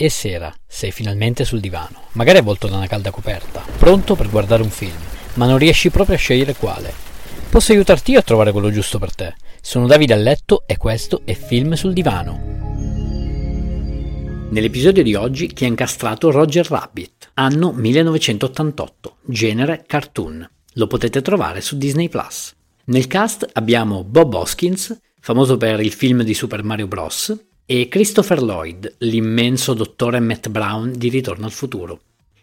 [0.00, 4.62] È sera, sei finalmente sul divano, magari avvolto da una calda coperta, pronto per guardare
[4.62, 4.96] un film,
[5.34, 6.90] ma non riesci proprio a scegliere quale.
[7.50, 9.34] Posso aiutarti io a trovare quello giusto per te.
[9.60, 12.40] Sono Davide a letto e questo è Film sul divano.
[14.48, 20.50] Nell'episodio di oggi chi ha incastrato Roger Rabbit, anno 1988, genere cartoon.
[20.76, 22.54] Lo potete trovare su Disney Plus.
[22.84, 28.42] Nel cast abbiamo Bob Hoskins, famoso per il film di Super Mario Bros., e Christopher
[28.42, 32.00] Lloyd, l'immenso dottore Matt Brown di Ritorno al futuro.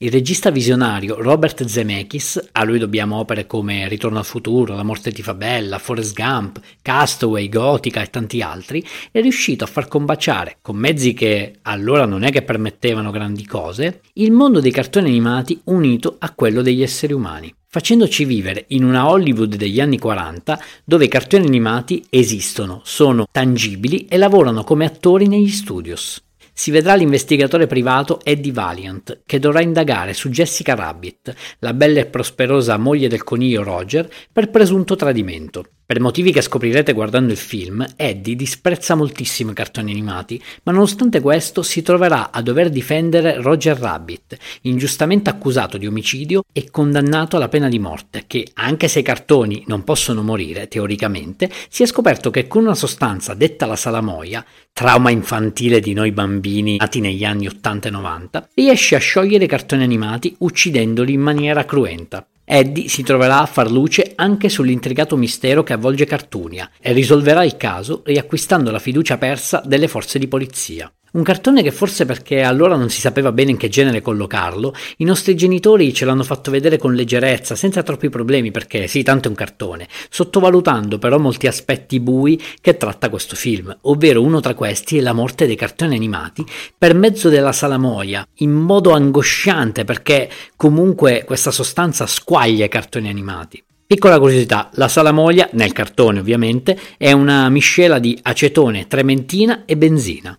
[0.00, 5.10] Il regista visionario Robert Zemeckis, a lui dobbiamo opere come Ritorno al futuro, La morte
[5.10, 10.58] ti fa bella, Forrest Gump, Castaway, Gotica e tanti altri, è riuscito a far combaciare,
[10.62, 15.62] con mezzi che allora non è che permettevano grandi cose, il mondo dei cartoni animati
[15.64, 21.04] unito a quello degli esseri umani facendoci vivere in una Hollywood degli anni 40 dove
[21.04, 26.22] i cartoni animati esistono, sono tangibili e lavorano come attori negli studios.
[26.58, 32.06] Si vedrà l'investigatore privato Eddie Valiant, che dovrà indagare su Jessica Rabbit, la bella e
[32.06, 35.77] prosperosa moglie del coniglio Roger, per presunto tradimento.
[35.90, 41.22] Per motivi che scoprirete guardando il film, Eddie disprezza moltissimo i cartoni animati, ma nonostante
[41.22, 47.48] questo si troverà a dover difendere Roger Rabbit, ingiustamente accusato di omicidio e condannato alla
[47.48, 52.28] pena di morte, che, anche se i cartoni non possono morire, teoricamente, si è scoperto
[52.28, 54.44] che con una sostanza detta la salamoia,
[54.74, 59.48] trauma infantile di noi bambini nati negli anni 80 e 90, riesce a sciogliere i
[59.48, 62.26] cartoni animati uccidendoli in maniera cruenta.
[62.50, 67.58] Eddie si troverà a far luce anche sull'intricato mistero che avvolge Cartunia e risolverà il
[67.58, 70.90] caso riacquistando la fiducia persa delle forze di polizia.
[71.10, 75.04] Un cartone che forse perché allora non si sapeva bene in che genere collocarlo, i
[75.04, 79.30] nostri genitori ce l'hanno fatto vedere con leggerezza, senza troppi problemi perché sì, tanto è
[79.30, 84.98] un cartone, sottovalutando però molti aspetti bui che tratta questo film, ovvero uno tra questi
[84.98, 86.44] è la morte dei cartoni animati
[86.76, 93.62] per mezzo della salamoia, in modo angosciante perché comunque questa sostanza squaglia i cartoni animati.
[93.86, 100.38] Piccola curiosità, la salamoia, nel cartone ovviamente, è una miscela di acetone, trementina e benzina.